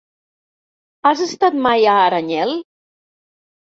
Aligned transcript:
Has 1.11 1.23
estat 1.27 1.61
mai 1.69 1.87
a 1.95 2.01
Aranyel? 2.09 2.59